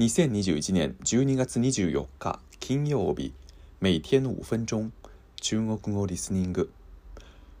[0.00, 3.34] 2021年12月24日金曜日
[3.80, 4.90] 每天5分钟
[5.36, 6.72] 中国語リスニング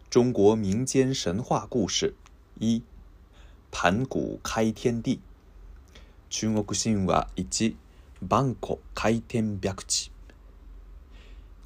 [0.08, 2.14] 中国民間神話故事
[2.58, 2.82] 一
[3.70, 5.20] 盘古開天地
[6.30, 7.76] 中国神話一
[8.26, 10.10] 万古開天白地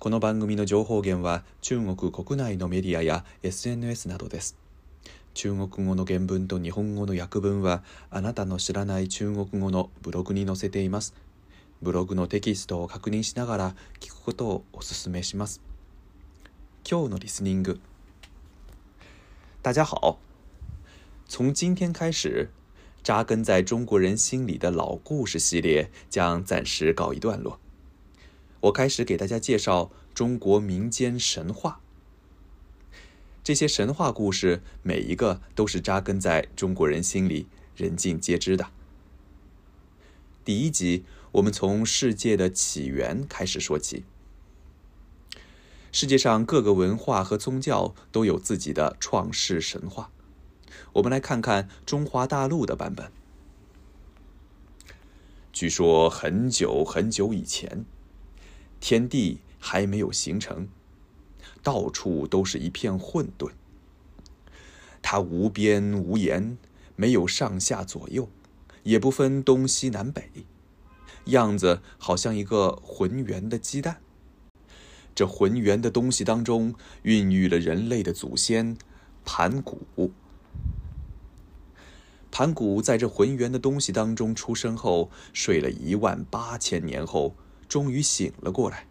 [0.01, 4.59] この番組の情報源は中国国内のメディアや SNS などです
[5.35, 11.13] 中国語の原文と日本語の訳文はあなたの知らない中国語のブログに載せています。
[11.83, 15.61] ブログのテキストを確認しながら聞くことをお勧めします。
[16.89, 17.81] 今日のリスニング。
[19.63, 20.21] 大家好，
[21.29, 22.51] 从今天开始，
[23.03, 27.59] 扎根在中国人心里的老故事系列将暂时告一段落。
[28.61, 31.81] 我开始给大家介绍中国民间神话。
[33.45, 38.71] 这些神话故事，每一个都是扎根在中国人心里、人尽皆知的。
[40.47, 44.05] 第一集，我们从世界的起源开始说起。
[45.93, 50.11] 世界上各个文化和宗教都有自己的创世神话，
[50.95, 53.13] 我们来看看中华大陆的版本。
[55.53, 57.85] 据说很久很久以前，
[58.81, 60.67] 天地还没有形成。
[61.65, 63.51] 到处都是一片混沌，
[65.01, 66.59] 它无边无沿，
[66.95, 68.29] 没有上下左右，
[68.83, 70.29] 也不分东西南北，
[71.25, 73.97] 样子好像一个浑圆的鸡蛋。
[75.15, 78.77] 这浑圆的东西当中，孕育了人类的祖先——
[79.25, 80.13] 盘古。
[82.31, 87.35] 盘古在这浑圆的东西当中出生后，睡了一万八千年后，
[87.67, 88.87] 终于醒了过来。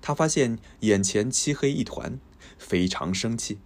[0.00, 2.18] 他发现眼前漆黑一团，
[2.58, 3.58] 非常生气，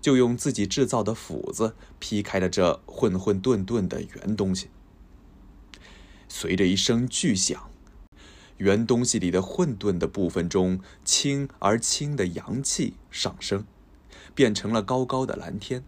[0.00, 4.68] 就用自己制造的斧子劈开了这混混沌沌的圆东西。
[6.28, 7.70] 随着一声巨响，
[8.58, 13.66] 圆东西里的混沌的部分中轻而轻的阳气上升，
[14.34, 15.82] 变成了高高的蓝天；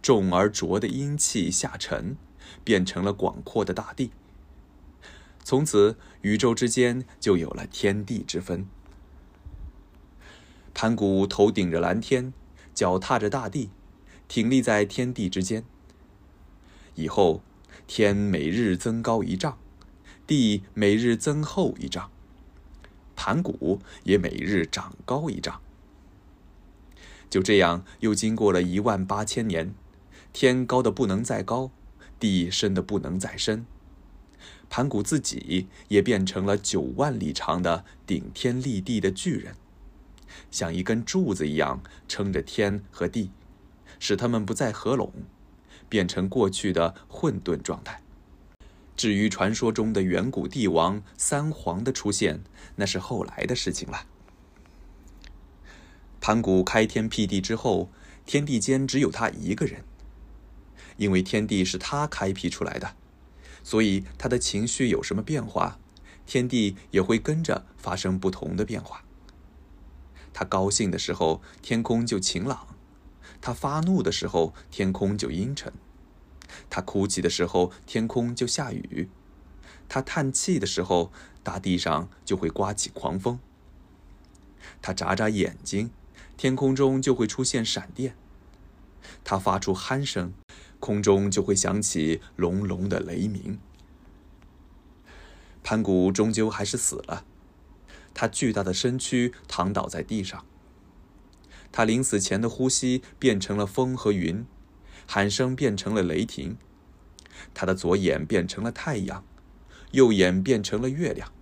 [0.00, 2.16] 重而浊的阴气下沉，
[2.64, 4.12] 变成了广阔的大地。
[5.42, 8.68] 从此，宇宙之间就有了天地之分。
[10.74, 12.32] 盘古头顶着蓝天，
[12.74, 13.70] 脚踏着大地，
[14.28, 15.64] 挺立在天地之间。
[16.94, 17.42] 以后，
[17.86, 19.58] 天每日增高一丈，
[20.26, 22.10] 地每日增厚一丈，
[23.14, 25.60] 盘古也每日长高一丈。
[27.28, 29.72] 就这样，又经过了一万八千年，
[30.32, 31.70] 天高的不能再高，
[32.18, 33.66] 地深的不能再深，
[34.70, 39.54] 盘古自己也变成了九万里长的顶天立地的巨人。
[40.50, 43.30] 像一根柱子一样撑着天和地，
[43.98, 45.12] 使它们不再合拢，
[45.88, 48.00] 变成过去的混沌状态。
[48.96, 52.42] 至于传说中的远古帝王三皇的出现，
[52.76, 54.06] 那是后来的事情了。
[56.20, 57.90] 盘古开天辟地之后，
[58.26, 59.82] 天地间只有他一个人，
[60.98, 62.94] 因为天地是他开辟出来的，
[63.64, 65.78] 所以他的情绪有什么变化，
[66.26, 69.02] 天地也会跟着发生不同的变化。
[70.32, 72.66] 他高兴的时候，天空就晴朗；
[73.40, 75.72] 他发怒的时候，天空就阴沉；
[76.68, 79.08] 他哭泣的时候，天空就下雨；
[79.88, 83.38] 他叹气的时候，大地上就会刮起狂风；
[84.80, 85.90] 他眨眨眼睛，
[86.36, 88.14] 天空中就会出现闪电；
[89.24, 90.32] 他发出鼾声，
[90.78, 93.58] 空中就会响起隆隆的雷鸣。
[95.62, 97.24] 盘古终究还是死了。
[98.20, 100.44] 他巨大的身躯躺倒在地上，
[101.72, 104.44] 他临死前的呼吸变成了风和云，
[105.06, 106.58] 喊声变成了雷霆，
[107.54, 109.24] 他的左眼变成了太阳，
[109.92, 111.32] 右眼变成了月亮，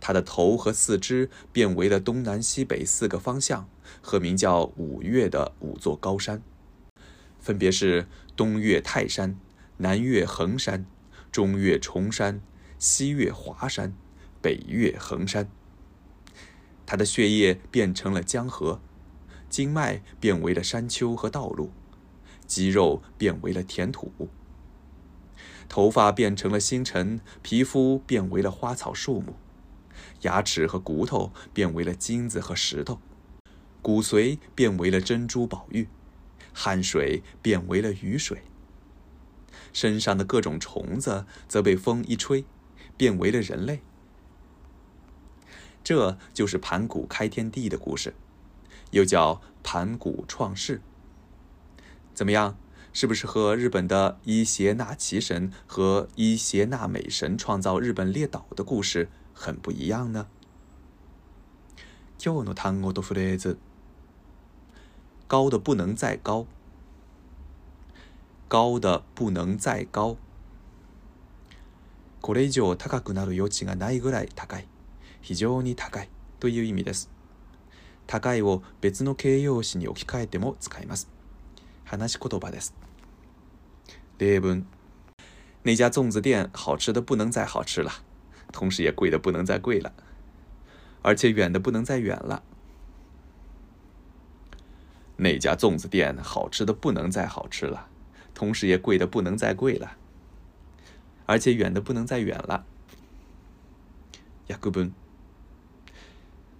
[0.00, 3.68] 他的头和四肢变为了东南西北四个方向
[4.00, 6.42] 和名叫五岳的五座高山，
[7.38, 9.38] 分别是东岳泰山、
[9.76, 10.86] 南岳衡山、
[11.30, 12.40] 中岳崇山、
[12.78, 13.92] 西岳华山、
[14.40, 15.46] 北岳恒山。
[16.86, 18.80] 他的血液变成了江河，
[19.50, 21.72] 经脉变为了山丘和道路，
[22.46, 24.12] 肌肉变为了田土，
[25.68, 29.34] 头发变成了星辰，皮肤变为了花草树木，
[30.22, 33.00] 牙齿和骨头变为了金子和石头，
[33.82, 35.88] 骨髓变为了珍珠宝玉，
[36.52, 38.42] 汗水变为了雨水，
[39.72, 42.44] 身上的各种虫子则被风一吹，
[42.96, 43.80] 变为了人类。
[45.86, 48.12] 这就是盘古开天地的故事，
[48.90, 50.80] 又叫盘古创世。
[52.12, 52.56] 怎么样，
[52.92, 60.26] 是不是和日本的伊邪那岐神和伊邪那美神创造日本列岛的故事很不一样呢？
[65.28, 66.48] 高的不能再高，
[68.48, 70.16] 高的不能再高，
[72.20, 74.66] これ以上高くなる余地がないぐらい高い。
[75.26, 76.08] 非常に高い
[76.38, 77.10] という意味です。
[78.06, 81.10] 高いを別の形容詞に置き換えても使います。
[81.84, 82.76] 話し言葉です。
[84.18, 84.64] 例文。
[85.64, 87.90] 那家粽子店好吃的不能再好吃了，
[88.52, 89.92] 同时也贵的不能再贵了，
[91.02, 92.44] 而且远的不能再远了。
[95.16, 97.88] 那家粽子店好吃的不能再好吃了，
[98.32, 99.96] 同时也贵的不能再贵了，
[101.26, 102.64] 而且远的不能再远了。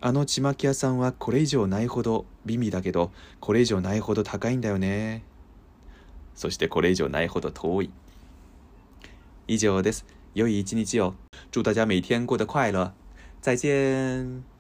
[0.07, 3.11] あのちまき屋さんはこれ以上ないほど美味だけど、
[3.41, 5.25] これ以上ないほど高いんだよね。
[6.37, 7.91] そしてこれ以上ないほど遠い。
[9.49, 10.07] 以上です。
[10.37, 11.15] 良い一日を。
[11.51, 12.93] 祝大家每天过得快乐。
[13.43, 14.56] 再见。